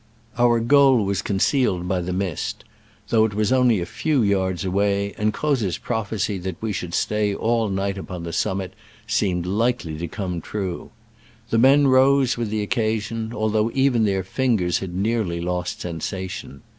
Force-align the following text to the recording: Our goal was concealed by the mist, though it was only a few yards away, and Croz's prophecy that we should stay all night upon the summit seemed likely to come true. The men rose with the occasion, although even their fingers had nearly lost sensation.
Our 0.35 0.59
goal 0.59 1.05
was 1.05 1.21
concealed 1.21 1.87
by 1.87 2.01
the 2.01 2.11
mist, 2.11 2.63
though 3.09 3.23
it 3.23 3.35
was 3.35 3.51
only 3.51 3.79
a 3.79 3.85
few 3.85 4.23
yards 4.23 4.65
away, 4.65 5.13
and 5.15 5.31
Croz's 5.31 5.77
prophecy 5.77 6.39
that 6.39 6.59
we 6.59 6.73
should 6.73 6.95
stay 6.95 7.35
all 7.35 7.69
night 7.69 7.99
upon 7.99 8.23
the 8.23 8.33
summit 8.33 8.73
seemed 9.05 9.45
likely 9.45 9.99
to 9.99 10.07
come 10.07 10.41
true. 10.41 10.89
The 11.51 11.59
men 11.59 11.85
rose 11.85 12.35
with 12.35 12.49
the 12.49 12.63
occasion, 12.63 13.31
although 13.31 13.69
even 13.75 14.05
their 14.05 14.23
fingers 14.23 14.79
had 14.79 14.95
nearly 14.95 15.39
lost 15.39 15.81
sensation. 15.81 16.63